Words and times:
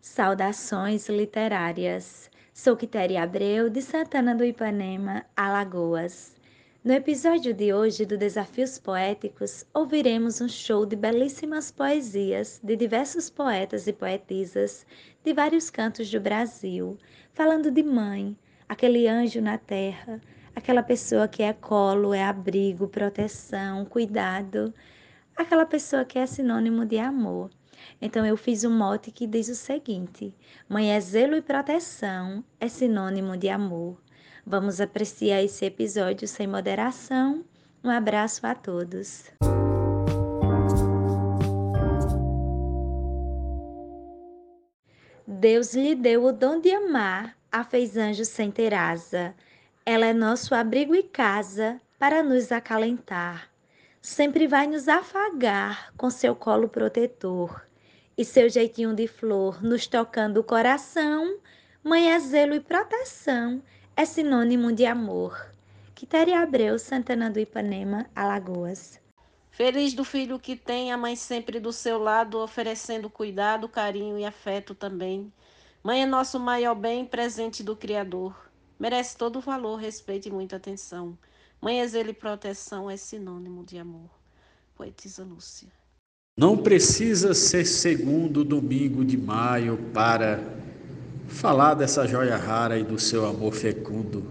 Saudações 0.00 1.08
literárias. 1.08 2.30
Sou 2.54 2.76
Quitéria 2.76 3.24
Abreu, 3.24 3.68
de 3.68 3.82
Santana 3.82 4.32
do 4.32 4.44
Ipanema, 4.44 5.26
Alagoas. 5.36 6.36
No 6.84 6.92
episódio 6.92 7.52
de 7.52 7.72
hoje 7.72 8.06
do 8.06 8.16
Desafios 8.16 8.78
Poéticos, 8.78 9.66
ouviremos 9.74 10.40
um 10.40 10.48
show 10.48 10.86
de 10.86 10.94
belíssimas 10.94 11.72
poesias 11.72 12.60
de 12.62 12.76
diversos 12.76 13.28
poetas 13.28 13.88
e 13.88 13.92
poetisas 13.92 14.86
de 15.24 15.34
vários 15.34 15.68
cantos 15.68 16.08
do 16.08 16.20
Brasil, 16.20 16.96
falando 17.32 17.68
de 17.68 17.82
mãe, 17.82 18.38
aquele 18.68 19.08
anjo 19.08 19.40
na 19.40 19.58
terra, 19.58 20.20
aquela 20.54 20.82
pessoa 20.82 21.26
que 21.26 21.42
é 21.42 21.52
colo, 21.52 22.14
é 22.14 22.22
abrigo, 22.22 22.86
proteção, 22.86 23.84
cuidado, 23.84 24.72
aquela 25.36 25.66
pessoa 25.66 26.04
que 26.04 26.20
é 26.20 26.24
sinônimo 26.26 26.86
de 26.86 26.98
amor. 26.98 27.50
Então 28.00 28.24
eu 28.24 28.36
fiz 28.36 28.64
um 28.64 28.70
mote 28.70 29.10
que 29.10 29.26
diz 29.26 29.48
o 29.48 29.54
seguinte: 29.54 30.34
Mãe 30.68 30.92
é 30.92 31.00
zelo 31.00 31.36
e 31.36 31.42
proteção, 31.42 32.44
é 32.60 32.68
sinônimo 32.68 33.36
de 33.36 33.48
amor. 33.48 34.00
Vamos 34.46 34.80
apreciar 34.80 35.42
esse 35.42 35.64
episódio 35.64 36.26
sem 36.26 36.46
moderação. 36.46 37.44
Um 37.84 37.90
abraço 37.90 38.46
a 38.46 38.54
todos. 38.54 39.30
Deus 45.26 45.74
lhe 45.74 45.94
deu 45.94 46.24
o 46.24 46.32
dom 46.32 46.58
de 46.60 46.70
amar, 46.70 47.36
a 47.52 47.62
fez 47.62 47.96
anjo 47.96 48.24
sem 48.24 48.50
ter 48.50 48.72
asa. 48.72 49.34
Ela 49.84 50.06
é 50.06 50.12
nosso 50.12 50.54
abrigo 50.54 50.94
e 50.94 51.02
casa 51.02 51.80
para 51.98 52.22
nos 52.22 52.50
acalentar. 52.50 53.50
Sempre 54.00 54.46
vai 54.46 54.66
nos 54.66 54.88
afagar 54.88 55.92
com 55.96 56.08
seu 56.08 56.34
colo 56.34 56.68
protetor 56.68 57.67
e 58.18 58.24
seu 58.24 58.48
jeitinho 58.48 58.92
de 58.92 59.06
flor 59.06 59.62
nos 59.62 59.86
tocando 59.86 60.40
o 60.40 60.44
coração. 60.44 61.38
Mãe 61.84 62.12
é 62.12 62.18
zelo 62.18 62.52
e 62.52 62.58
proteção, 62.58 63.62
é 63.94 64.04
sinônimo 64.04 64.72
de 64.72 64.84
amor. 64.84 65.54
Quitéria 65.94 66.40
Abreu, 66.40 66.80
Santana 66.80 67.30
do 67.30 67.38
Ipanema, 67.38 68.10
Alagoas. 68.16 69.00
Feliz 69.52 69.94
do 69.94 70.04
filho 70.04 70.36
que 70.36 70.56
tem 70.56 70.90
a 70.90 70.96
mãe 70.96 71.14
sempre 71.14 71.60
do 71.60 71.72
seu 71.72 71.96
lado, 71.96 72.40
oferecendo 72.40 73.08
cuidado, 73.08 73.68
carinho 73.68 74.18
e 74.18 74.24
afeto 74.24 74.74
também. 74.74 75.32
Mãe 75.80 76.02
é 76.02 76.06
nosso 76.06 76.40
maior 76.40 76.74
bem, 76.74 77.06
presente 77.06 77.62
do 77.62 77.76
Criador. 77.76 78.50
Merece 78.80 79.16
todo 79.16 79.36
o 79.36 79.40
valor, 79.40 79.76
respeito 79.76 80.26
e 80.26 80.32
muita 80.32 80.56
atenção. 80.56 81.16
Mãe 81.60 81.80
é 81.80 81.86
zelo 81.86 82.10
e 82.10 82.14
proteção, 82.14 82.90
é 82.90 82.96
sinônimo 82.96 83.64
de 83.64 83.78
amor. 83.78 84.10
Poetisa 84.74 85.24
Lúcia. 85.24 85.77
Não 86.38 86.56
precisa 86.56 87.34
ser 87.34 87.64
segundo 87.64 88.44
domingo 88.44 89.04
de 89.04 89.18
maio 89.18 89.76
para 89.92 90.38
falar 91.26 91.74
dessa 91.74 92.06
joia 92.06 92.36
rara 92.36 92.78
e 92.78 92.84
do 92.84 92.96
seu 92.96 93.26
amor 93.26 93.52
fecundo. 93.52 94.22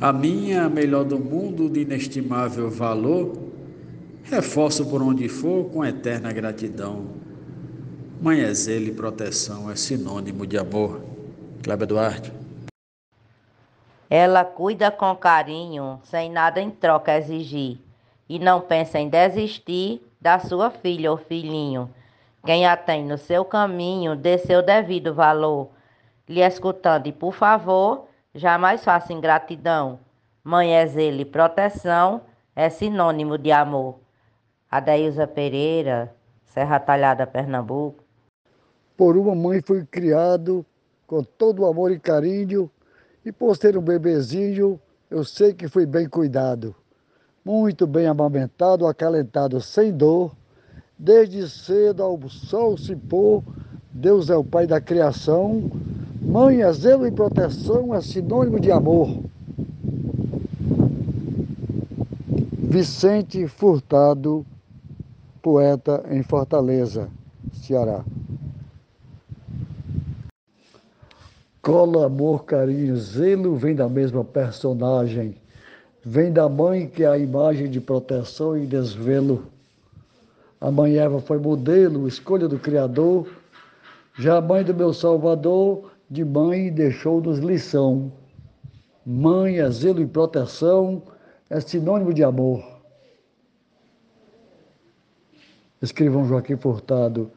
A 0.00 0.14
minha, 0.14 0.64
a 0.64 0.68
melhor 0.70 1.04
do 1.04 1.18
mundo, 1.18 1.68
de 1.68 1.82
inestimável 1.82 2.70
valor, 2.70 3.36
reforço 4.22 4.86
por 4.86 5.02
onde 5.02 5.28
for 5.28 5.64
com 5.66 5.84
eterna 5.84 6.32
gratidão. 6.32 7.08
Mãe 8.18 8.40
é 8.40 8.54
zelo 8.54 8.86
e 8.86 8.92
proteção, 8.92 9.70
é 9.70 9.76
sinônimo 9.76 10.46
de 10.46 10.56
amor. 10.56 11.02
Cléber 11.62 11.86
Duarte. 11.86 12.32
Ela 14.08 14.42
cuida 14.42 14.90
com 14.90 15.14
carinho, 15.14 16.00
sem 16.02 16.32
nada 16.32 16.62
em 16.62 16.70
troca 16.70 17.18
exigir, 17.18 17.76
e 18.26 18.38
não 18.38 18.62
pensa 18.62 18.98
em 18.98 19.10
desistir 19.10 20.00
da 20.20 20.38
sua 20.38 20.70
filha 20.70 21.10
ou 21.10 21.16
filhinho. 21.16 21.90
Quem 22.44 22.66
a 22.66 22.76
tem 22.76 23.04
no 23.04 23.16
seu 23.16 23.44
caminho, 23.44 24.16
dê 24.16 24.38
seu 24.38 24.62
devido 24.62 25.14
valor. 25.14 25.70
Lhe 26.28 26.40
escutando 26.40 27.06
e, 27.06 27.12
por 27.12 27.32
favor, 27.32 28.06
jamais 28.34 28.84
faça 28.84 29.12
ingratidão. 29.12 29.98
Mãe 30.44 30.74
é 30.74 30.86
zelo 30.86 31.20
e 31.20 31.24
proteção, 31.24 32.22
é 32.54 32.68
sinônimo 32.68 33.36
de 33.36 33.50
amor. 33.50 33.98
Adeilza 34.70 35.26
Pereira, 35.26 36.14
Serra 36.44 36.78
Talhada, 36.78 37.26
Pernambuco. 37.26 38.04
Por 38.96 39.16
uma 39.16 39.34
mãe 39.34 39.60
fui 39.60 39.84
criado 39.84 40.64
com 41.06 41.22
todo 41.22 41.62
o 41.62 41.66
amor 41.66 41.90
e 41.90 41.98
carinho, 41.98 42.70
e 43.24 43.32
por 43.32 43.56
ser 43.56 43.76
um 43.76 43.82
bebezinho, 43.82 44.80
eu 45.10 45.24
sei 45.24 45.52
que 45.52 45.68
fui 45.68 45.84
bem 45.84 46.08
cuidado 46.08 46.74
muito 47.44 47.86
bem 47.86 48.06
amamentado, 48.06 48.86
acalentado, 48.86 49.60
sem 49.60 49.92
dor. 49.92 50.32
Desde 50.98 51.48
cedo 51.48 52.02
ao 52.02 52.18
sol 52.28 52.76
se 52.76 52.94
pôr, 52.94 53.42
Deus 53.90 54.28
é 54.28 54.36
o 54.36 54.44
Pai 54.44 54.66
da 54.66 54.80
criação. 54.80 55.70
Mãe 56.20 56.62
é 56.62 56.72
zelo 56.72 57.06
e 57.06 57.10
proteção, 57.10 57.94
é 57.94 58.00
sinônimo 58.02 58.60
de 58.60 58.70
amor. 58.70 59.22
Vicente 62.58 63.48
Furtado, 63.48 64.44
poeta 65.42 66.04
em 66.10 66.22
Fortaleza, 66.22 67.08
Ceará. 67.52 68.04
Colo, 71.62 72.02
amor, 72.02 72.44
carinho, 72.44 72.96
zelo 72.96 73.56
vem 73.56 73.74
da 73.74 73.88
mesma 73.88 74.24
personagem 74.24 75.36
vem 76.04 76.32
da 76.32 76.48
mãe 76.48 76.88
que 76.88 77.04
é 77.04 77.06
a 77.06 77.18
imagem 77.18 77.70
de 77.70 77.80
proteção 77.80 78.56
e 78.56 78.66
desvelo. 78.66 79.46
A 80.60 80.70
mãe 80.70 80.98
Eva 80.98 81.20
foi 81.20 81.38
modelo, 81.38 82.06
escolha 82.06 82.48
do 82.48 82.58
Criador. 82.58 83.28
Já 84.18 84.36
a 84.36 84.40
mãe 84.40 84.62
do 84.62 84.74
meu 84.74 84.92
Salvador, 84.92 85.90
de 86.10 86.24
mãe 86.24 86.70
deixou-nos 86.70 87.38
lição. 87.38 88.12
Mãe 89.04 89.58
é 89.58 89.70
zelo 89.70 90.02
e 90.02 90.06
proteção, 90.06 91.02
é 91.48 91.60
sinônimo 91.60 92.12
de 92.12 92.22
amor. 92.22 92.62
Escrivão 95.80 96.26
Joaquim 96.26 96.56
Furtado, 96.56 97.30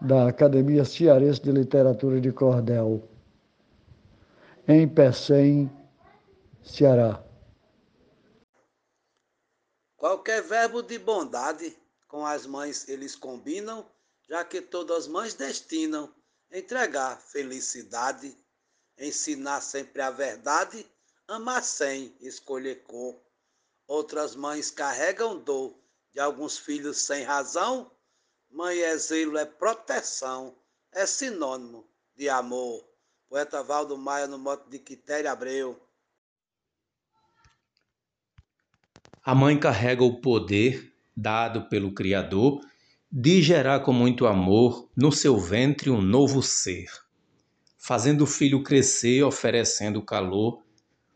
da 0.00 0.28
Academia 0.28 0.84
Cearense 0.84 1.42
de 1.42 1.50
Literatura 1.50 2.20
de 2.20 2.30
Cordel, 2.30 3.02
em 4.68 4.86
Pecém, 4.86 5.68
Ceará. 6.62 7.20
Qualquer 10.18 10.42
verbo 10.42 10.82
de 10.82 10.98
bondade 10.98 11.78
com 12.08 12.26
as 12.26 12.44
mães 12.44 12.88
eles 12.88 13.14
combinam, 13.14 13.88
já 14.28 14.44
que 14.44 14.60
todas 14.60 15.04
as 15.04 15.06
mães 15.06 15.32
destinam 15.32 16.12
entregar 16.50 17.20
felicidade, 17.20 18.36
ensinar 18.98 19.60
sempre 19.60 20.02
a 20.02 20.10
verdade, 20.10 20.84
amar 21.28 21.62
sem 21.62 22.16
escolher 22.20 22.82
cor. 22.82 23.16
Outras 23.86 24.34
mães 24.34 24.72
carregam 24.72 25.38
dor 25.38 25.78
de 26.10 26.18
alguns 26.18 26.58
filhos 26.58 26.98
sem 26.98 27.22
razão. 27.22 27.88
Mãe 28.50 28.76
é 28.76 28.96
zelo, 28.96 29.38
é 29.38 29.44
proteção, 29.44 30.58
é 30.90 31.06
sinônimo 31.06 31.88
de 32.16 32.28
amor. 32.28 32.84
Poeta 33.28 33.62
Valdo 33.62 33.96
Maia 33.96 34.26
no 34.26 34.36
mote 34.36 34.68
de 34.68 34.80
Quitéria 34.80 35.30
Abreu. 35.30 35.80
A 39.28 39.34
mãe 39.34 39.60
carrega 39.60 40.02
o 40.02 40.22
poder 40.22 40.90
dado 41.14 41.68
pelo 41.68 41.92
Criador 41.92 42.62
de 43.12 43.42
gerar 43.42 43.80
com 43.80 43.92
muito 43.92 44.26
amor 44.26 44.88
no 44.96 45.12
seu 45.12 45.38
ventre 45.38 45.90
um 45.90 46.00
novo 46.00 46.42
ser, 46.42 46.86
fazendo 47.76 48.22
o 48.22 48.26
filho 48.26 48.62
crescer, 48.62 49.22
oferecendo 49.22 50.00
calor 50.00 50.62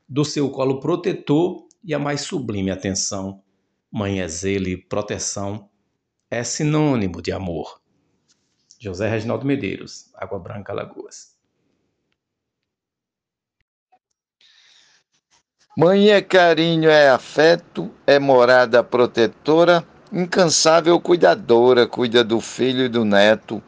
do 0.06 0.26
seu 0.26 0.50
colo 0.50 0.78
protetor 0.78 1.66
e 1.82 1.94
a 1.94 1.98
mais 1.98 2.20
sublime 2.20 2.70
atenção. 2.70 3.42
Mãe 3.90 4.20
é 4.20 4.28
zelo 4.28 4.68
e 4.68 4.76
proteção, 4.76 5.70
é 6.30 6.44
sinônimo 6.44 7.22
de 7.22 7.32
amor. 7.32 7.80
José 8.78 9.08
Reginaldo 9.08 9.46
Medeiros, 9.46 10.12
Água 10.16 10.38
Branca, 10.38 10.74
Lagoas. 10.74 11.34
Mãe 15.74 16.10
é 16.10 16.20
carinho, 16.20 16.90
é 16.90 17.08
afeto, 17.08 17.90
é 18.06 18.18
morada 18.18 18.84
protetora, 18.84 19.82
incansável 20.12 21.00
cuidadora, 21.00 21.86
cuida 21.86 22.22
do 22.22 22.42
filho 22.42 22.84
e 22.84 22.88
do 22.90 23.06
neto, 23.06 23.62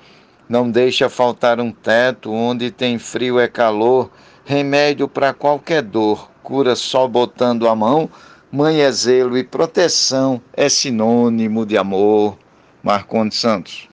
não 0.47 0.71
deixa 0.71 1.09
faltar 1.09 1.59
um 1.59 1.73
teto, 1.73 2.31
onde 2.31 2.71
tem 2.71 2.99
frio 2.99 3.41
é 3.41 3.49
calor, 3.49 4.11
remédio 4.45 5.09
para 5.09 5.33
qualquer 5.33 5.81
dor, 5.81 6.31
cura 6.43 6.77
só 6.77 7.09
botando 7.09 7.67
a 7.67 7.75
mão. 7.75 8.11
Mãe 8.53 8.83
é 8.83 8.93
zelo 8.93 9.39
e 9.39 9.43
proteção, 9.43 10.43
é 10.53 10.69
sinônimo 10.69 11.65
de 11.65 11.79
amor. 11.79 12.37
Marcondes 12.83 13.39
Santos. 13.39 13.89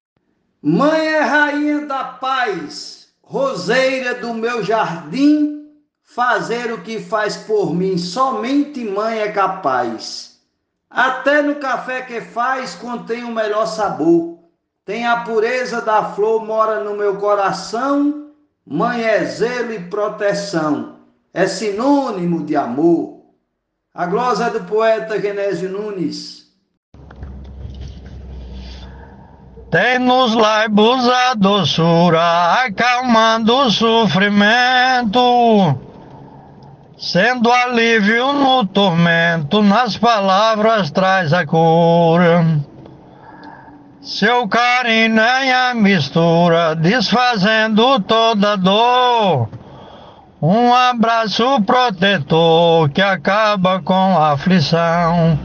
Mãe 0.61 0.99
é 0.99 1.21
rainha 1.21 1.85
da 1.85 2.03
paz, 2.03 3.07
roseira 3.23 4.15
do 4.15 4.33
meu 4.33 4.61
jardim 4.61 5.60
fazer 6.13 6.73
o 6.73 6.81
que 6.81 6.99
faz 6.99 7.37
por 7.37 7.73
mim, 7.73 7.97
somente 7.97 8.83
mãe 8.83 9.19
é 9.19 9.31
capaz. 9.31 10.41
Até 10.89 11.41
no 11.41 11.55
café 11.55 12.01
que 12.01 12.19
faz 12.19 12.75
contém 12.75 13.23
o 13.23 13.31
melhor 13.31 13.65
sabor. 13.65 14.39
Tem 14.83 15.07
a 15.07 15.21
pureza 15.21 15.81
da 15.81 16.03
flor, 16.03 16.45
mora 16.45 16.83
no 16.83 16.97
meu 16.97 17.15
coração. 17.15 18.29
Mãe 18.65 19.01
é 19.01 19.23
zelo 19.23 19.71
e 19.71 19.79
proteção, 19.79 20.97
é 21.33 21.47
sinônimo 21.47 22.43
de 22.43 22.57
amor. 22.57 23.21
A 23.93 24.05
glosa 24.05 24.47
é 24.47 24.49
do 24.49 24.63
poeta 24.65 25.19
Genésio 25.19 25.69
Nunes. 25.69 26.41
Tem 29.71 29.97
nos 29.97 30.35
laibos 30.35 31.07
a 31.07 31.33
doçura, 31.33 32.65
acalmando 32.65 33.55
o 33.55 33.71
sofrimento, 33.71 35.19
sendo 37.01 37.51
alívio 37.51 38.31
no 38.31 38.63
tormento, 38.63 39.63
nas 39.63 39.97
palavras 39.97 40.91
traz 40.91 41.33
a 41.33 41.43
cura. 41.47 42.45
Seu 44.03 44.47
carinho 44.47 45.19
é 45.19 45.71
a 45.71 45.73
mistura, 45.73 46.75
desfazendo 46.75 47.99
toda 48.01 48.55
dor. 48.55 49.49
Um 50.39 50.71
abraço 50.73 51.61
protetor 51.63 52.89
que 52.91 53.01
acaba 53.01 53.81
com 53.81 54.17
a 54.17 54.33
aflição. 54.33 55.39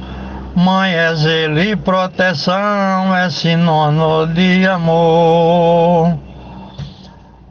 Mãe 0.54 0.92
é 0.92 1.14
zelo 1.14 1.60
e 1.60 1.74
proteção, 1.74 3.14
é 3.16 3.30
sinônimo 3.30 4.26
de 4.26 4.66
amor. 4.66 6.25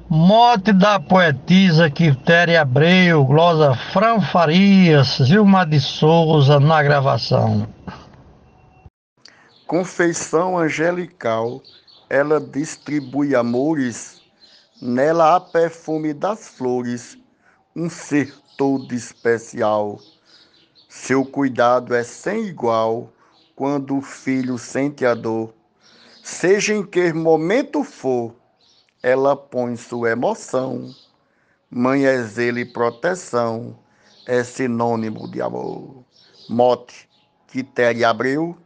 Mote 0.07 0.71
da 0.71 0.99
poetisa 0.99 1.89
Quitéria 1.89 2.61
Abreu, 2.61 3.25
glosa 3.25 3.73
Fran 3.91 4.21
Farias, 4.21 5.17
Vilma 5.17 5.65
de 5.65 5.79
Souza 5.79 6.59
na 6.59 6.83
gravação. 6.83 7.67
Confeição 9.65 10.59
angelical, 10.59 11.59
ela 12.07 12.39
distribui 12.39 13.35
amores, 13.35 14.21
nela 14.79 15.35
há 15.35 15.39
perfume 15.39 16.13
das 16.13 16.49
flores, 16.49 17.17
um 17.75 17.89
ser 17.89 18.31
todo 18.55 18.93
especial. 18.93 19.99
Seu 20.87 21.25
cuidado 21.25 21.95
é 21.95 22.03
sem 22.03 22.45
igual 22.45 23.11
quando 23.55 23.97
o 23.97 24.01
filho 24.03 24.59
sente 24.59 25.03
a 25.03 25.15
dor. 25.15 25.51
Seja 26.21 26.75
em 26.75 26.85
que 26.85 27.11
momento 27.11 27.83
for, 27.83 28.35
ela 29.05 29.35
põe 29.35 29.75
sua 29.75 30.09
emoção. 30.09 30.91
Mãe 31.69 32.07
é 32.07 32.23
zelo 32.23 32.57
e 32.57 32.65
proteção, 32.65 33.77
é 34.25 34.43
sinônimo 34.43 35.29
de 35.29 35.43
amor. 35.43 36.03
Mote, 36.49 37.07
Quitéria 37.47 38.09
Abreu, 38.09 38.57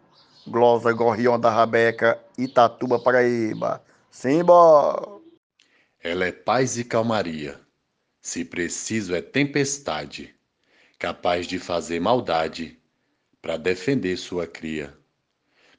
Glosa 0.48 0.94
Gorrião 0.94 1.38
da 1.38 1.50
Rabeca, 1.50 2.18
Itatuba, 2.38 2.98
Paraíba. 2.98 3.84
Simba! 4.10 5.20
Ela 6.02 6.28
é 6.28 6.32
paz 6.32 6.78
e 6.78 6.86
calmaria. 6.86 7.60
Se 8.22 8.46
preciso 8.46 9.14
é 9.14 9.22
tempestade, 9.22 10.34
capaz 10.98 11.48
de 11.48 11.60
fazer 11.60 12.00
maldade 12.00 12.80
para 13.42 13.58
defender 13.58 14.16
sua 14.16 14.48
cria. 14.48 14.98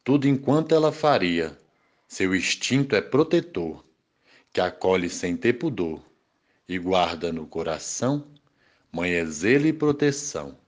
Tudo 0.05 0.29
enquanto 0.29 0.75
ela 0.75 0.93
faria, 0.93 1.59
seu 2.07 2.35
instinto 2.35 2.95
é 2.95 3.01
protetor, 3.01 3.83
que 4.53 4.61
acolhe 4.61 5.09
sem 5.09 5.37
ter 5.37 5.55
pudor 5.55 6.03
e 6.69 6.79
guarda 6.79 7.33
no 7.33 7.47
coração. 7.47 8.33
Mãe 8.93 9.13
é 9.13 9.25
zelo 9.25 9.67
e 9.67 9.73
proteção, 9.73 10.59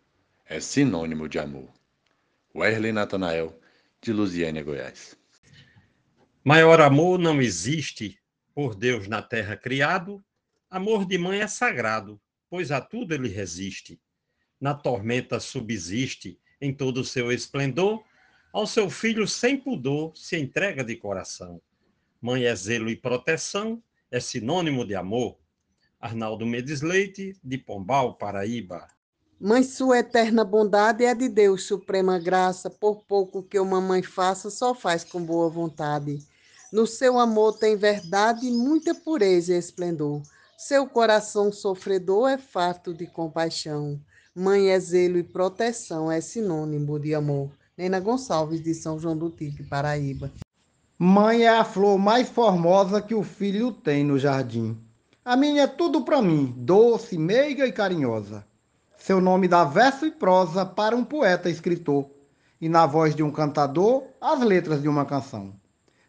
é 0.47 0.61
sinônimo 0.61 1.29
de 1.29 1.39
amor. 1.39 1.69
Werley 2.55 2.93
Natanael, 2.93 3.59
de 4.01 4.13
Lusiânia, 4.13 4.63
Goiás. 4.63 5.17
Maior 6.45 6.81
amor 6.81 7.19
não 7.19 7.41
existe, 7.41 8.19
por 8.55 8.75
Deus 8.75 9.09
na 9.09 9.23
terra 9.23 9.57
criado. 9.57 10.23
Amor 10.71 11.05
de 11.07 11.19
mãe 11.19 11.41
é 11.41 11.47
sagrado, 11.47 12.21
pois 12.49 12.71
a 12.71 12.81
tudo 12.81 13.15
ele 13.15 13.29
resiste. 13.29 14.01
Na 14.61 14.75
tormenta 14.75 15.41
subsiste, 15.41 16.39
em 16.61 16.73
todo 16.73 16.99
o 16.99 17.05
seu 17.05 17.33
esplendor, 17.33 18.05
ao 18.53 18.67
seu 18.67 18.89
filho 18.91 19.27
sem 19.27 19.57
pudor 19.57 20.17
se 20.17 20.39
entrega 20.39 20.85
de 20.85 20.95
coração. 20.95 21.61
Mãe 22.23 22.45
é 22.45 22.55
zelo 22.55 22.89
e 22.89 22.95
proteção, 22.95 23.83
é 24.09 24.21
sinônimo 24.21 24.87
de 24.87 24.95
amor. 24.95 25.37
Arnaldo 25.99 26.47
Mendes 26.47 26.81
Leite, 26.81 27.37
de 27.43 27.59
Pombal, 27.59 28.15
Paraíba. 28.17 28.87
Mãe, 29.41 29.65
sua 29.65 29.99
eterna 29.99 30.45
bondade 30.45 31.05
é 31.05 31.17
de 31.17 31.29
Deus, 31.29 31.65
suprema 31.65 32.21
graça, 32.21 32.71
por 32.71 33.03
pouco 33.07 33.43
que 33.43 33.59
uma 33.59 33.81
mãe 33.81 34.05
faça, 34.05 34.51
só 34.51 34.73
faz 34.73 35.03
com 35.03 35.21
boa 35.21 35.49
vontade. 35.49 36.25
No 36.73 36.87
seu 36.87 37.19
amor 37.19 37.59
tem 37.59 37.75
verdade, 37.75 38.49
muita 38.53 38.95
pureza 38.95 39.53
e 39.53 39.59
esplendor. 39.59 40.23
Seu 40.57 40.87
coração 40.87 41.51
sofredor 41.51 42.29
é 42.31 42.39
farto 42.39 42.95
de 42.95 43.05
compaixão. 43.05 44.01
Mãe 44.33 44.71
é 44.71 44.79
zelo 44.79 45.19
e 45.19 45.25
proteção, 45.25 46.09
é 46.09 46.21
sinônimo 46.21 47.01
de 47.01 47.17
amor. 47.17 47.51
Nena 47.77 47.99
Gonçalves, 47.99 48.63
de 48.63 48.75
São 48.75 48.97
João 48.97 49.17
do 49.17 49.29
Tigre, 49.29 49.65
Paraíba. 49.65 50.31
Mãe 51.05 51.43
é 51.43 51.49
a 51.49 51.65
flor 51.65 51.99
mais 51.99 52.29
formosa 52.29 53.03
que 53.03 53.13
o 53.13 53.25
filho 53.25 53.73
tem 53.73 54.05
no 54.05 54.21
jardim. 54.21 54.79
A 55.25 55.37
minha 55.37 55.63
é 55.63 55.67
tudo 55.67 56.05
para 56.05 56.23
mim, 56.23 56.55
doce, 56.57 57.19
meiga 57.19 57.67
e 57.67 57.73
carinhosa. 57.73 58.47
Seu 58.97 59.21
nome 59.21 59.49
dá 59.49 59.65
verso 59.65 60.07
e 60.07 60.13
prosa 60.13 60.65
para 60.65 60.95
um 60.95 61.05
poeta 61.05 61.51
escritor, 61.51 62.09
e 62.61 62.69
na 62.69 62.87
voz 62.87 63.17
de 63.17 63.23
um 63.25 63.33
cantador, 63.33 64.05
as 64.21 64.39
letras 64.43 64.81
de 64.81 64.87
uma 64.87 65.05
canção. 65.05 65.53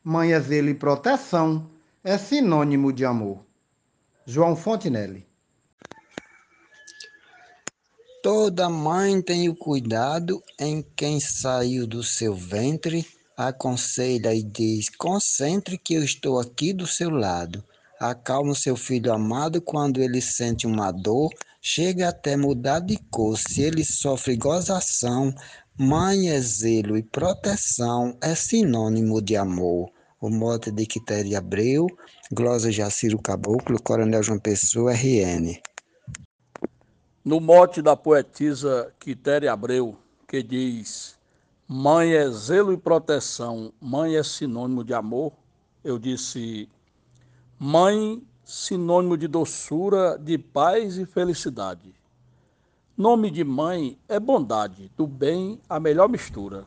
Mãe 0.03 0.31
é 0.31 0.39
zelo 0.39 0.69
e 0.69 0.75
proteção, 0.75 1.67
é 2.03 2.15
sinônimo 2.15 2.93
de 2.93 3.03
amor. 3.03 3.43
João 4.27 4.55
Fontinelli. 4.55 5.25
Toda 8.21 8.69
mãe 8.69 9.19
tem 9.23 9.49
o 9.49 9.55
cuidado 9.55 10.39
em 10.59 10.85
quem 10.95 11.19
saiu 11.19 11.87
do 11.87 12.03
seu 12.03 12.35
ventre, 12.35 13.03
aconselha 13.37 14.33
e 14.33 14.43
diz: 14.43 14.89
concentre 14.89 15.77
que 15.77 15.93
eu 15.93 16.03
estou 16.03 16.39
aqui 16.39 16.73
do 16.73 16.87
seu 16.87 17.09
lado. 17.09 17.63
Acalma 17.99 18.51
o 18.51 18.55
seu 18.55 18.75
filho 18.75 19.13
amado 19.13 19.61
quando 19.61 20.01
ele 20.01 20.19
sente 20.19 20.67
uma 20.67 20.91
dor, 20.91 21.29
chega 21.61 22.09
até 22.09 22.35
mudar 22.35 22.79
de 22.79 22.97
cor. 23.09 23.37
Se 23.37 23.61
ele 23.61 23.85
sofre 23.85 24.35
gozação, 24.35 25.33
mãe 25.77 26.29
é 26.29 26.39
zelo 26.39 26.97
e 26.97 27.03
proteção, 27.03 28.17
é 28.21 28.35
sinônimo 28.35 29.21
de 29.21 29.37
amor. 29.37 29.89
O 30.19 30.29
mote 30.29 30.71
de 30.71 30.85
Quitéria 30.85 31.37
Abreu, 31.37 31.87
glosa 32.31 32.71
Jaciro 32.71 33.21
Caboclo, 33.21 33.81
Coronel 33.81 34.23
João 34.23 34.39
Pessoa, 34.39 34.93
RN. 34.93 35.61
No 37.23 37.39
mote 37.39 37.81
da 37.81 37.95
poetisa 37.95 38.93
Quitéria 38.99 39.53
Abreu, 39.53 39.97
que 40.27 40.43
diz: 40.43 41.17
Mãe 41.65 42.11
é 42.11 42.29
zelo 42.29 42.73
e 42.73 42.77
proteção, 42.77 43.71
mãe 43.79 44.17
é 44.17 44.21
sinônimo 44.21 44.83
de 44.83 44.93
amor, 44.93 45.31
eu 45.81 45.97
disse: 45.97 46.67
Mãe, 47.57 48.21
sinônimo 48.43 49.17
de 49.17 49.29
doçura, 49.29 50.19
de 50.19 50.37
paz 50.37 50.97
e 50.97 51.05
felicidade. 51.05 51.95
Nome 52.97 53.31
de 53.31 53.45
mãe 53.45 53.97
é 54.09 54.19
bondade, 54.19 54.91
do 54.97 55.07
bem 55.07 55.57
a 55.69 55.79
melhor 55.79 56.09
mistura. 56.09 56.65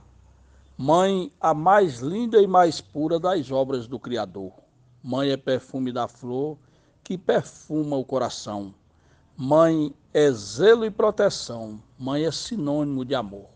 Mãe, 0.79 1.31
a 1.39 1.53
mais 1.53 1.99
linda 1.99 2.41
e 2.41 2.47
mais 2.47 2.81
pura 2.81 3.21
das 3.21 3.51
obras 3.51 3.87
do 3.87 3.99
Criador. 3.99 4.53
Mãe 5.03 5.29
é 5.31 5.37
perfume 5.37 5.93
da 5.93 6.09
flor 6.09 6.57
que 7.05 7.19
perfuma 7.19 7.99
o 7.99 8.05
coração. 8.05 8.75
Mãe 9.37 9.95
é 10.15 10.33
zelo 10.33 10.87
e 10.87 10.91
proteção. 10.91 11.83
Mãe 11.99 12.25
é 12.25 12.33
sinônimo 12.33 13.05
de 13.05 13.15
amor. 13.15 13.56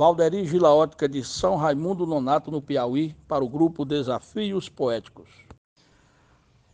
Valderi 0.00 0.46
Gilaótica 0.46 1.06
de 1.06 1.22
São 1.22 1.56
Raimundo 1.56 2.06
Nonato, 2.06 2.50
no 2.50 2.62
Piauí, 2.62 3.14
para 3.28 3.44
o 3.44 3.48
grupo 3.50 3.84
Desafios 3.84 4.66
Poéticos. 4.66 5.28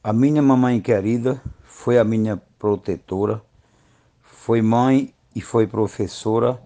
A 0.00 0.12
minha 0.12 0.40
mamãe 0.40 0.80
querida 0.80 1.42
foi 1.64 1.99
a 1.99 2.04
minha 2.04 2.40
protetora, 2.56 3.42
foi 4.23 4.62
mãe 4.62 5.12
e 5.35 5.40
foi 5.40 5.66
professora 5.66 6.62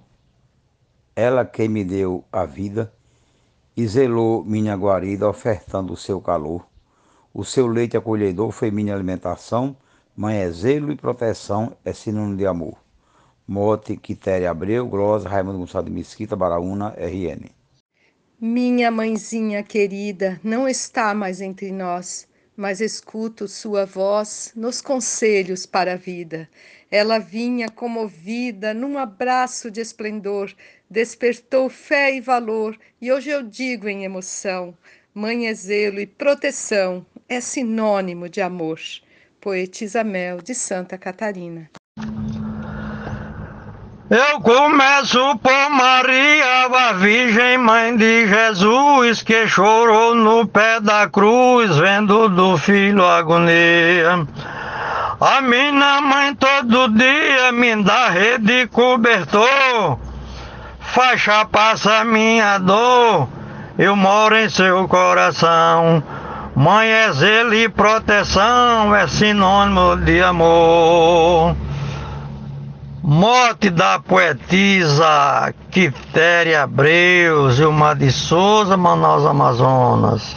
ela 1.17 1.47
quem 1.47 1.67
me 1.67 1.83
deu 1.83 2.27
a 2.31 2.45
vida 2.45 2.93
e 3.75 3.89
zelou 3.89 4.45
minha 4.45 4.77
guarida, 4.77 5.27
ofertando 5.27 5.95
o 5.95 5.97
seu 5.97 6.21
calor. 6.21 6.67
O 7.33 7.43
seu 7.43 7.67
leite 7.67 7.97
acolhedor 7.97 8.51
foi 8.51 8.71
minha 8.71 8.95
alimentação, 8.95 9.75
mãe 10.15 10.37
é 10.37 10.51
zelo 10.51 10.93
e 10.93 10.97
proteção, 10.97 11.75
é 11.87 11.95
sinônimo 11.95 12.37
de 12.37 12.45
amor. 12.45 12.90
Mote, 13.51 13.97
Quitéria 13.97 14.49
Abreu, 14.49 14.87
Glosa, 14.87 15.29
Raimundo 15.29 15.59
Gonçalves 15.59 15.93
Mesquita, 15.93 16.37
Baraúna, 16.37 16.95
RN. 16.97 17.51
Minha 18.41 18.93
mãezinha 18.93 19.61
querida 19.65 20.41
não 20.45 20.69
está 20.69 21.13
mais 21.15 21.41
entre 21.41 21.73
nós, 21.73 22.29
mas 22.57 22.81
escuto 22.81 23.49
sua 23.49 23.85
voz 23.85 24.53
nos 24.55 24.81
conselhos 24.81 25.67
para 25.67 25.95
a 25.95 25.97
vida. 25.97 26.49
Ela 26.89 27.19
vinha 27.19 27.69
comovida 27.69 28.73
num 28.73 28.97
abraço 28.97 29.69
de 29.69 29.81
esplendor, 29.81 30.55
despertou 30.89 31.69
fé 31.69 32.15
e 32.15 32.21
valor, 32.21 32.79
e 33.03 33.11
hoje 33.11 33.31
eu 33.31 33.43
digo 33.43 33.89
em 33.89 34.05
emoção: 34.05 34.73
Mãe 35.13 35.49
é 35.49 35.55
zelo 35.55 35.99
e 35.99 36.07
proteção, 36.07 37.05
é 37.29 37.41
sinônimo 37.41 38.29
de 38.29 38.41
amor. 38.41 38.79
Poetisa 39.41 40.05
Mel 40.05 40.41
de 40.41 40.55
Santa 40.55 40.97
Catarina. 40.97 41.69
Eu 44.11 44.41
começo 44.41 45.37
por 45.37 45.71
Maria, 45.71 46.67
a 46.67 46.93
Virgem 46.95 47.59
Mãe 47.59 47.97
de 47.97 48.27
Jesus, 48.27 49.23
que 49.23 49.47
chorou 49.47 50.17
no 50.17 50.49
pé 50.49 50.81
da 50.81 51.09
cruz, 51.09 51.77
vendo 51.77 52.29
do 52.29 52.59
filho 52.59 53.07
agonia. 53.07 54.27
A 55.21 55.41
minha 55.41 56.01
mãe 56.01 56.35
todo 56.35 56.89
dia 56.89 57.53
me 57.53 57.85
dá 57.85 58.09
rede 58.09 58.63
e 58.63 58.67
cobertor, 58.67 59.97
faixa 60.81 61.45
passa 61.45 62.03
minha 62.03 62.59
dor, 62.59 63.29
eu 63.79 63.95
moro 63.95 64.37
em 64.37 64.49
seu 64.49 64.89
coração. 64.89 66.03
Mãe 66.57 66.89
é 66.89 67.13
zelo 67.13 67.55
e 67.55 67.69
proteção, 67.69 68.93
é 68.93 69.07
sinônimo 69.07 69.97
de 69.99 70.21
amor. 70.21 71.55
Morte 73.03 73.71
da 73.71 73.99
poetisa 73.99 75.55
Quitéria 75.71 76.65
Abreu, 76.65 77.51
Gilmar 77.51 77.97
de 77.97 78.13
Souza, 78.13 78.77
Manaus, 78.77 79.25
Amazonas. 79.25 80.37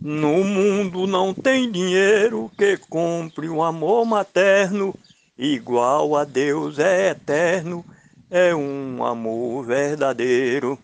No 0.00 0.44
mundo 0.44 1.08
não 1.08 1.34
tem 1.34 1.68
dinheiro 1.68 2.48
que 2.56 2.76
compre 2.88 3.48
um 3.48 3.60
amor 3.60 4.06
materno, 4.06 4.94
igual 5.36 6.14
a 6.14 6.22
Deus 6.22 6.78
é 6.78 7.10
eterno, 7.10 7.84
é 8.30 8.54
um 8.54 9.04
amor 9.04 9.64
verdadeiro. 9.64 10.78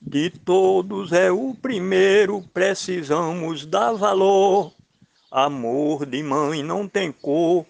De 0.00 0.30
todos 0.30 1.12
é 1.12 1.32
o 1.32 1.52
primeiro, 1.52 2.44
precisamos 2.54 3.66
dar 3.66 3.92
valor. 3.94 4.72
Amor 5.32 6.06
de 6.06 6.22
mãe 6.22 6.62
não 6.62 6.86
tem 6.86 7.10
cor 7.10 7.66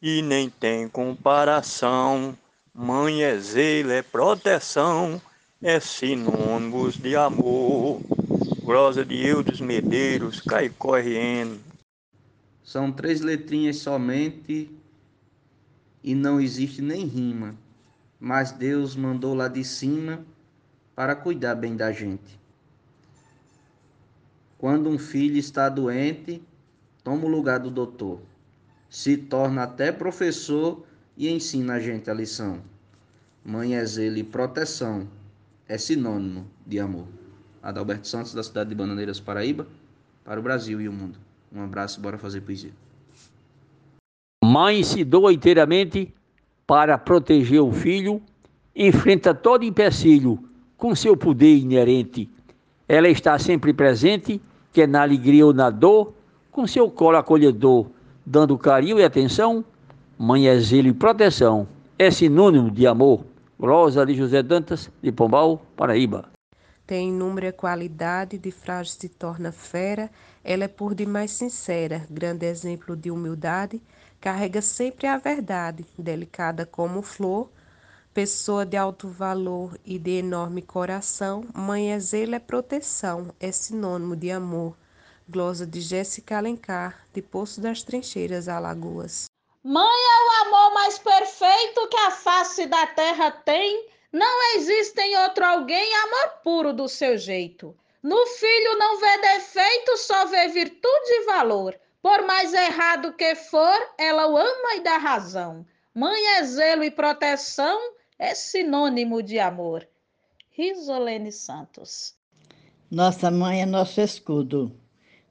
e 0.00 0.22
nem 0.22 0.48
tem 0.48 0.88
comparação. 0.88 2.36
Mãe 2.72 3.22
é 3.22 3.36
zelo, 3.38 3.90
é 3.90 4.02
proteção, 4.02 5.20
é 5.60 5.80
sinônimos 5.80 6.96
de 6.96 7.16
amor. 7.16 8.00
Grosa 8.64 9.04
de 9.04 9.26
Eudes 9.26 9.60
Medeiros, 9.60 10.40
Caicó 10.40 10.96
RN. 10.96 11.58
São 12.62 12.92
três 12.92 13.20
letrinhas 13.20 13.78
somente 13.78 14.70
e 16.04 16.14
não 16.14 16.40
existe 16.40 16.82
nem 16.82 17.06
rima, 17.06 17.56
mas 18.20 18.52
Deus 18.52 18.94
mandou 18.94 19.34
lá 19.34 19.48
de 19.48 19.64
cima 19.64 20.24
para 20.94 21.16
cuidar 21.16 21.54
bem 21.54 21.76
da 21.76 21.90
gente. 21.90 22.38
Quando 24.58 24.90
um 24.90 24.98
filho 24.98 25.38
está 25.38 25.68
doente, 25.68 26.42
toma 27.02 27.24
o 27.24 27.28
lugar 27.28 27.58
do 27.58 27.70
doutor 27.70 28.20
se 28.88 29.16
torna 29.16 29.64
até 29.64 29.92
professor 29.92 30.84
e 31.16 31.28
ensina 31.28 31.74
a 31.74 31.80
gente 31.80 32.10
a 32.10 32.14
lição. 32.14 32.60
Mãe 33.44 33.76
é 33.76 33.84
zelo 33.84 34.16
e 34.16 34.24
proteção, 34.24 35.06
é 35.68 35.76
sinônimo 35.76 36.46
de 36.66 36.78
amor. 36.78 37.06
Adalberto 37.62 38.06
Santos, 38.06 38.32
da 38.32 38.42
cidade 38.42 38.70
de 38.70 38.74
Bananeiras, 38.74 39.20
Paraíba, 39.20 39.66
para 40.24 40.40
o 40.40 40.42
Brasil 40.42 40.80
e 40.80 40.88
o 40.88 40.92
mundo. 40.92 41.18
Um 41.52 41.62
abraço, 41.62 42.00
bora 42.00 42.18
fazer 42.18 42.40
poesia. 42.40 42.72
Mãe 44.44 44.82
se 44.82 45.04
doa 45.04 45.32
inteiramente 45.32 46.14
para 46.66 46.96
proteger 46.96 47.60
o 47.60 47.72
filho, 47.72 48.22
enfrenta 48.74 49.34
todo 49.34 49.64
empecilho 49.64 50.38
com 50.76 50.94
seu 50.94 51.16
poder 51.16 51.56
inerente. 51.56 52.30
Ela 52.86 53.08
está 53.08 53.38
sempre 53.38 53.72
presente, 53.72 54.40
quer 54.72 54.86
na 54.86 55.02
alegria 55.02 55.44
ou 55.44 55.52
na 55.52 55.68
dor, 55.68 56.14
com 56.50 56.66
seu 56.66 56.90
colo 56.90 57.16
acolhedor 57.16 57.90
dando 58.28 58.58
carinho 58.58 59.00
e 59.00 59.04
atenção, 59.04 59.64
mãe 60.18 60.48
é 60.48 60.58
zelo 60.58 60.88
e 60.88 60.92
proteção, 60.92 61.66
é 61.98 62.10
sinônimo 62.10 62.70
de 62.70 62.86
amor. 62.86 63.24
Rosa 63.58 64.04
de 64.04 64.14
José 64.14 64.42
Dantas, 64.42 64.90
de 65.02 65.10
Pombal, 65.10 65.62
Paraíba. 65.74 66.28
Tem 66.86 67.08
inúmera 67.08 67.52
qualidade, 67.52 68.38
de 68.38 68.50
frágil 68.50 68.94
se 69.00 69.08
torna 69.08 69.50
fera, 69.50 70.10
ela 70.44 70.64
é 70.64 70.68
por 70.68 70.94
demais 70.94 71.30
sincera, 71.30 72.06
grande 72.10 72.44
exemplo 72.44 72.94
de 72.94 73.10
humildade, 73.10 73.80
carrega 74.20 74.60
sempre 74.60 75.06
a 75.06 75.16
verdade, 75.16 75.86
delicada 75.98 76.66
como 76.66 77.00
flor, 77.00 77.50
pessoa 78.12 78.64
de 78.64 78.76
alto 78.76 79.08
valor 79.08 79.76
e 79.86 79.98
de 79.98 80.18
enorme 80.18 80.60
coração, 80.60 81.44
mãe 81.54 81.92
é 81.92 81.98
zelo 81.98 82.34
é 82.34 82.38
proteção, 82.38 83.28
é 83.40 83.50
sinônimo 83.50 84.14
de 84.14 84.30
amor. 84.30 84.76
Glosa 85.30 85.66
de 85.66 85.82
Jéssica 85.82 86.38
Alencar, 86.38 87.06
de 87.12 87.20
Poço 87.20 87.60
das 87.60 87.82
Trincheiras, 87.82 88.48
Alagoas. 88.48 89.26
Mãe 89.62 89.84
é 89.84 90.24
o 90.24 90.46
amor 90.46 90.72
mais 90.72 90.98
perfeito 90.98 91.86
que 91.88 91.96
a 91.98 92.10
face 92.10 92.64
da 92.66 92.86
terra 92.86 93.30
tem. 93.30 93.90
Não 94.10 94.56
existe 94.56 94.98
em 94.98 95.18
outro 95.18 95.44
alguém 95.44 95.94
amor 95.96 96.38
puro 96.42 96.72
do 96.72 96.88
seu 96.88 97.18
jeito. 97.18 97.76
No 98.02 98.26
filho 98.26 98.78
não 98.78 98.98
vê 98.98 99.18
defeito, 99.18 99.98
só 99.98 100.24
vê 100.24 100.48
virtude 100.48 101.10
e 101.10 101.26
valor. 101.26 101.78
Por 102.00 102.26
mais 102.26 102.54
errado 102.54 103.12
que 103.12 103.34
for, 103.34 103.78
ela 103.98 104.28
o 104.28 104.36
ama 104.38 104.76
e 104.76 104.80
dá 104.80 104.96
razão. 104.96 105.66
Mãe 105.94 106.38
é 106.38 106.44
zelo 106.44 106.82
e 106.82 106.90
proteção, 106.90 107.78
é 108.18 108.34
sinônimo 108.34 109.22
de 109.22 109.38
amor. 109.38 109.86
Risolene 110.48 111.32
Santos. 111.32 112.14
Nossa 112.90 113.30
mãe 113.30 113.60
é 113.60 113.66
nosso 113.66 114.00
escudo 114.00 114.74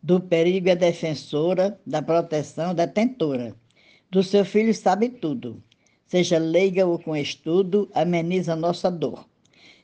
do 0.07 0.21
perigo 0.21 0.69
é 0.69 0.75
defensora, 0.75 1.77
da 1.85 2.01
proteção 2.01 2.73
detentora. 2.73 3.53
Do 4.09 4.23
seu 4.23 4.45
filho 4.45 4.73
sabe 4.73 5.09
tudo. 5.09 5.61
Seja 6.05 6.37
leiga 6.37 6.87
ou 6.87 6.97
com 6.97 7.13
estudo, 7.13 7.89
ameniza 7.93 8.55
nossa 8.55 8.89
dor. 8.89 9.25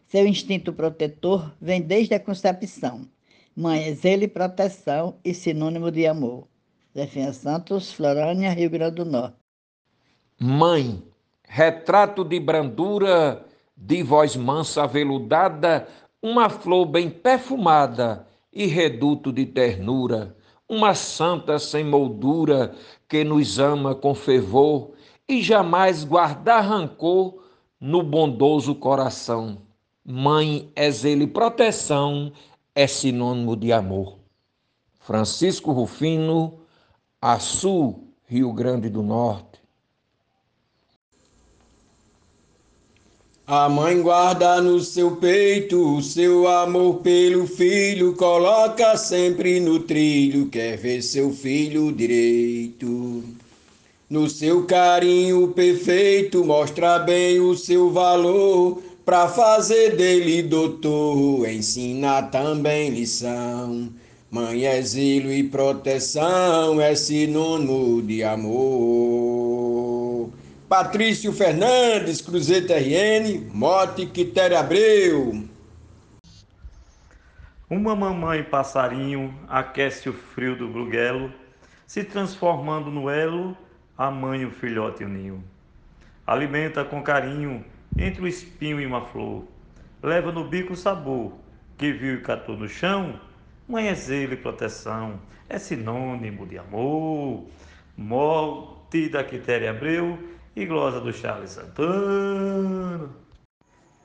Seu 0.07 0.25
instinto 0.25 0.71
protetor 0.71 1.53
vem 1.59 1.81
desde 1.81 2.13
a 2.13 2.21
concepção. 2.21 3.05
Mãe 3.53 3.83
é 3.83 3.89
e 3.89 4.27
proteção 4.29 5.17
e 5.25 5.33
sinônimo 5.33 5.91
de 5.91 6.07
amor. 6.07 6.47
Zefinha 6.97 7.33
Santos, 7.33 7.91
Florânia, 7.91 8.53
Rio 8.53 8.69
Grande 8.69 8.95
do 8.95 9.05
Norte. 9.05 9.35
Mãe, 10.39 11.03
retrato 11.43 12.23
de 12.23 12.39
brandura, 12.39 13.45
de 13.75 14.01
voz 14.01 14.37
mansa 14.37 14.83
aveludada, 14.83 15.85
uma 16.21 16.49
flor 16.49 16.85
bem 16.85 17.09
perfumada 17.09 18.25
e 18.53 18.65
reduto 18.67 19.31
de 19.31 19.45
ternura, 19.45 20.35
uma 20.69 20.93
santa 20.93 21.57
sem 21.57 21.83
moldura 21.83 22.75
que 23.07 23.23
nos 23.23 23.59
ama 23.59 23.95
com 23.95 24.13
fervor 24.13 24.91
e 25.27 25.41
jamais 25.41 26.03
guardar 26.03 26.63
rancor 26.63 27.43
no 27.79 28.03
bondoso 28.03 28.75
coração. 28.75 29.57
Mãe 30.05 30.71
é 30.75 30.91
zelo 30.91 31.23
e 31.23 31.27
proteção, 31.27 32.31
é 32.75 32.87
sinônimo 32.87 33.55
de 33.55 33.71
amor. 33.71 34.17
Francisco 34.99 35.71
Rufino, 35.71 36.59
Açu, 37.21 38.03
Rio 38.25 38.51
Grande 38.53 38.89
do 38.89 39.01
Norte. 39.01 39.62
A 43.45 43.67
mãe 43.67 44.01
guarda 44.01 44.61
no 44.61 44.79
seu 44.79 45.17
peito 45.17 45.97
o 45.97 46.01
seu 46.01 46.47
amor 46.47 46.99
pelo 46.99 47.45
filho, 47.45 48.13
coloca 48.13 48.95
sempre 48.95 49.59
no 49.59 49.81
trilho, 49.81 50.47
quer 50.47 50.77
ver 50.77 51.01
seu 51.01 51.29
filho 51.33 51.91
direito. 51.91 53.21
No 54.09 54.29
seu 54.29 54.63
carinho 54.63 55.49
perfeito, 55.49 56.45
mostra 56.45 56.99
bem 56.99 57.41
o 57.41 57.53
seu 57.53 57.91
valor, 57.91 58.81
pra 59.03 59.27
fazer 59.27 59.97
dele 59.97 60.41
doutor, 60.41 61.45
ensina 61.49 62.21
também 62.21 62.91
lição. 62.91 63.89
Mãe 64.31 64.81
zelo 64.81 65.33
e 65.33 65.43
proteção, 65.43 66.79
é 66.79 66.95
sinônimo 66.95 68.01
de 68.03 68.23
amor. 68.23 69.82
Patrício 70.75 71.31
Fernandes, 71.31 72.19
Cruzeiro 72.19 72.65
RN, 72.73 73.47
Mote 73.53 74.07
Quitéria 74.07 74.59
Abreu. 74.59 75.47
Uma 77.69 77.95
mamãe 77.95 78.43
passarinho 78.43 79.37
aquece 79.47 80.09
o 80.09 80.13
frio 80.13 80.57
do 80.57 80.67
bruguelo, 80.67 81.31
se 81.85 82.03
transformando 82.03 82.89
no 82.89 83.07
elo, 83.07 83.55
a 83.95 84.09
mãe, 84.09 84.45
o 84.45 84.49
filhote 84.49 85.03
e 85.03 85.05
o 85.05 85.09
ninho. 85.09 85.43
Alimenta 86.25 86.83
com 86.83 87.03
carinho 87.03 87.63
entre 87.95 88.23
o 88.23 88.27
espinho 88.27 88.81
e 88.81 88.85
uma 88.87 89.05
flor, 89.05 89.43
leva 90.01 90.31
no 90.31 90.43
bico 90.43 90.73
o 90.73 90.75
sabor, 90.75 91.33
que 91.77 91.91
viu 91.91 92.15
e 92.15 92.21
catou 92.21 92.57
no 92.57 92.67
chão, 92.67 93.19
mãe 93.67 93.89
é 93.89 93.93
zelo 93.93 94.33
e 94.33 94.37
proteção, 94.37 95.19
é 95.47 95.59
sinônimo 95.59 96.47
de 96.47 96.57
amor. 96.57 97.45
Morte 97.95 99.07
da 99.07 99.23
Quitéria 99.23 99.69
Abreu, 99.69 100.17
e 100.55 100.65
glosa 100.65 100.99
do 100.99 101.11
Charles 101.11 101.51
Santana. 101.51 103.09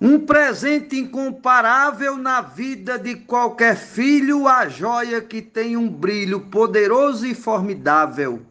Um 0.00 0.20
presente 0.20 0.96
incomparável 0.96 2.16
na 2.16 2.40
vida 2.40 2.98
de 2.98 3.16
qualquer 3.16 3.76
filho, 3.76 4.46
a 4.46 4.68
joia 4.68 5.20
que 5.20 5.42
tem 5.42 5.76
um 5.76 5.88
brilho 5.88 6.42
poderoso 6.42 7.26
e 7.26 7.34
formidável. 7.34 8.42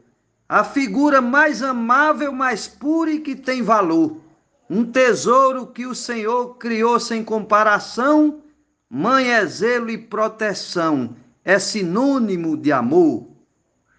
A 0.48 0.63
figura 0.63 1.22
mais 1.22 1.63
amável, 1.63 2.34
mais 2.34 2.68
pura 2.68 3.12
e 3.12 3.20
que 3.20 3.36
tem 3.36 3.62
valor. 3.62 4.22
Um 4.70 4.84
tesouro 4.84 5.68
que 5.68 5.86
o 5.86 5.96
Senhor 5.96 6.56
criou 6.56 7.00
sem 7.00 7.24
comparação. 7.24 8.42
Mãe 8.89 9.32
é 9.32 9.46
zelo 9.46 9.89
e 9.89 9.98
proteção, 9.98 11.16
é 11.44 11.60
sinônimo 11.60 12.58
de 12.58 12.72
amor. 12.72 13.27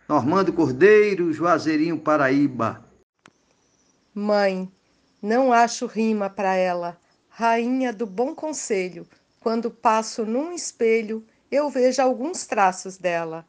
Normando 0.07 0.53
Cordeiro, 0.53 1.33
Juazeirinho, 1.33 1.99
Paraíba. 1.99 2.88
Mãe, 4.21 4.69
não 5.23 5.53
acho 5.53 5.87
rima 5.87 6.29
para 6.29 6.53
ela 6.57 6.99
rainha 7.29 7.93
do 7.93 8.05
bom 8.05 8.35
conselho, 8.35 9.07
quando 9.39 9.71
passo 9.71 10.27
num 10.27 10.53
espelho, 10.53 11.25
eu 11.53 11.71
vejo 11.71 12.03
alguns 12.03 12.45
traços 12.45 12.99
dela. 12.99 13.47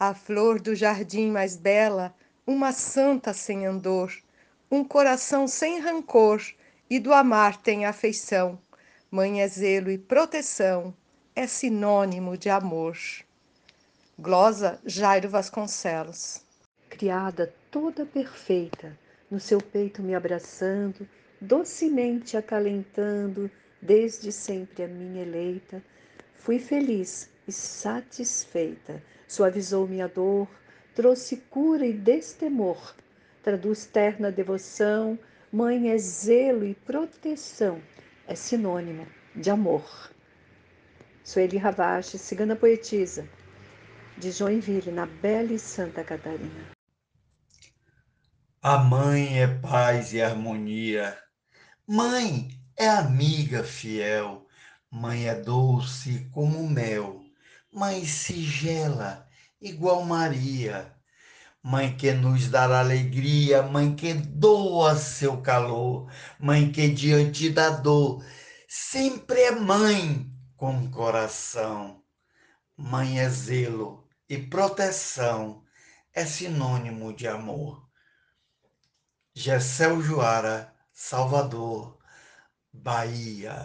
A 0.00 0.12
flor 0.12 0.60
do 0.60 0.74
jardim 0.74 1.30
mais 1.30 1.54
bela, 1.54 2.12
uma 2.44 2.72
santa 2.72 3.32
sem 3.32 3.66
andor, 3.66 4.12
um 4.68 4.82
coração 4.82 5.46
sem 5.46 5.78
rancor, 5.78 6.42
e 6.90 6.98
do 6.98 7.12
amar 7.12 7.58
tem 7.58 7.86
afeição. 7.86 8.58
Mãe 9.12 9.40
é 9.40 9.46
zelo 9.46 9.92
e 9.92 9.96
proteção, 9.96 10.92
é 11.36 11.46
sinônimo 11.46 12.36
de 12.36 12.50
amor. 12.50 12.98
Glosa 14.18 14.80
Jairo 14.84 15.28
Vasconcelos. 15.28 16.44
Criada 16.88 17.54
toda 17.70 18.04
perfeita, 18.04 18.98
no 19.30 19.38
seu 19.38 19.60
peito 19.60 20.02
me 20.02 20.14
abraçando, 20.14 21.08
docemente 21.40 22.36
acalentando 22.36 23.50
desde 23.80 24.32
sempre 24.32 24.82
a 24.82 24.88
minha 24.88 25.22
eleita, 25.22 25.82
fui 26.34 26.58
feliz 26.58 27.30
e 27.46 27.52
satisfeita. 27.52 29.02
Suavizou 29.26 29.86
minha 29.86 30.08
dor, 30.08 30.48
trouxe 30.94 31.36
cura 31.36 31.86
e 31.86 31.92
destemor, 31.92 32.94
traduz 33.42 33.86
terna 33.86 34.30
devoção, 34.30 35.18
mãe 35.52 35.90
é 35.90 35.98
zelo 35.98 36.66
e 36.66 36.74
proteção, 36.74 37.80
é 38.26 38.34
sinônimo 38.34 39.06
de 39.34 39.50
amor. 39.50 40.10
Sueli 41.22 41.56
Ravache, 41.56 42.18
cigana 42.18 42.56
poetisa, 42.56 43.28
de 44.18 44.32
Joinville, 44.32 44.90
na 44.90 45.06
bela 45.06 45.52
e 45.52 45.58
Santa 45.58 46.02
Catarina. 46.02 46.79
A 48.62 48.76
mãe 48.76 49.40
é 49.40 49.46
paz 49.46 50.12
e 50.12 50.20
harmonia, 50.20 51.18
Mãe 51.86 52.50
é 52.76 52.86
amiga 52.90 53.64
fiel, 53.64 54.46
mãe 54.90 55.26
é 55.26 55.34
doce 55.34 56.28
como 56.30 56.68
mel, 56.68 57.24
mãe 57.72 58.04
sigela 58.04 59.26
igual 59.62 60.04
Maria. 60.04 60.94
Mãe 61.62 61.96
que 61.96 62.12
nos 62.12 62.48
dá 62.48 62.78
alegria, 62.78 63.62
mãe 63.62 63.96
que 63.96 64.12
doa 64.12 64.94
seu 64.94 65.40
calor, 65.40 66.12
mãe 66.38 66.70
que 66.70 66.86
diante 66.90 67.48
da 67.48 67.70
dor 67.70 68.22
sempre 68.68 69.40
é 69.40 69.52
mãe 69.52 70.30
com 70.54 70.90
coração. 70.90 72.02
Mãe 72.76 73.20
é 73.20 73.28
zelo 73.30 74.06
e 74.28 74.36
proteção, 74.36 75.64
é 76.12 76.26
sinônimo 76.26 77.14
de 77.14 77.26
amor. 77.26 77.89
Gessel 79.34 80.02
Joara 80.02 80.72
Salvador, 80.92 81.96
Bahia. 82.72 83.64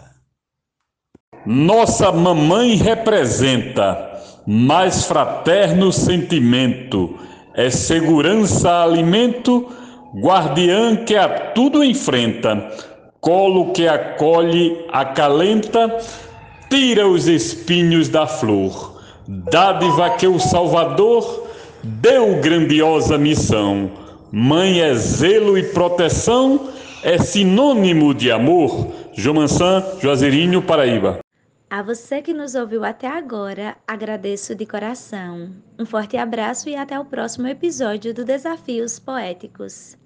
Nossa 1.44 2.12
mamãe 2.12 2.76
representa 2.76 4.22
mais 4.46 5.04
fraterno 5.04 5.92
sentimento, 5.92 7.18
é 7.52 7.68
segurança, 7.68 8.82
alimento, 8.82 9.68
guardiã 10.14 11.04
que 11.04 11.16
a 11.16 11.50
tudo 11.50 11.82
enfrenta, 11.82 12.70
colo 13.20 13.72
que 13.72 13.88
acolhe, 13.88 14.86
acalenta, 14.92 15.98
tira 16.70 17.08
os 17.08 17.26
espinhos 17.26 18.08
da 18.08 18.26
flor, 18.26 19.02
dádiva 19.26 20.10
que 20.10 20.28
o 20.28 20.38
Salvador 20.38 21.48
deu 21.82 22.40
grandiosa 22.40 23.18
missão. 23.18 24.05
Mãe 24.32 24.80
é 24.80 24.94
zelo 24.94 25.56
e 25.56 25.62
proteção 25.62 26.68
é 27.02 27.18
sinônimo 27.18 28.12
de 28.12 28.30
amor. 28.32 28.92
Jomansan, 29.12 29.84
Juazeirinho, 30.00 30.60
Paraíba. 30.60 31.20
A 31.70 31.82
você 31.82 32.20
que 32.20 32.32
nos 32.32 32.54
ouviu 32.54 32.84
até 32.84 33.06
agora, 33.06 33.76
agradeço 33.86 34.54
de 34.54 34.66
coração. 34.66 35.50
Um 35.78 35.86
forte 35.86 36.16
abraço 36.16 36.68
e 36.68 36.76
até 36.76 36.98
o 36.98 37.04
próximo 37.04 37.46
episódio 37.46 38.12
do 38.12 38.24
Desafios 38.24 38.98
Poéticos. 38.98 39.96